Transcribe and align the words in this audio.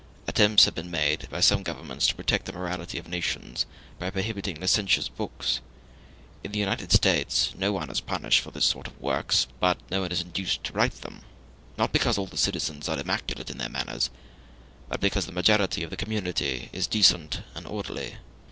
Attempts 0.27 0.65
have 0.65 0.73
been 0.73 0.89
made 0.89 1.29
by 1.29 1.39
some 1.41 1.61
governments 1.61 2.07
to 2.07 2.15
protect 2.15 2.45
the 2.47 2.53
morality 2.53 2.97
of 2.97 3.07
nations 3.07 3.67
by 3.99 4.09
prohibiting 4.09 4.59
licentious 4.59 5.07
books. 5.09 5.59
In 6.43 6.51
the 6.51 6.57
United 6.57 6.91
States 6.91 7.53
no 7.55 7.71
one 7.71 7.91
is 7.91 8.01
punished 8.01 8.39
for 8.39 8.49
this 8.49 8.65
sort 8.65 8.87
of 8.87 8.99
works, 8.99 9.45
but 9.59 9.77
no 9.91 10.01
one 10.01 10.11
is 10.11 10.19
induced 10.21 10.63
to 10.63 10.73
write 10.73 11.01
them; 11.01 11.21
not 11.77 11.91
because 11.93 12.17
all 12.17 12.25
the 12.25 12.35
citizens 12.35 12.89
are 12.89 12.97
immaculate 12.99 13.51
in 13.51 13.59
their 13.59 13.69
manners, 13.69 14.09
but 14.89 15.01
because 15.01 15.27
the 15.27 15.31
majority 15.31 15.83
of 15.83 15.91
the 15.91 15.97
community 16.01 16.69
is 16.73 16.87
decent 16.87 17.43
and 17.53 17.67
orderly. 17.67 18.15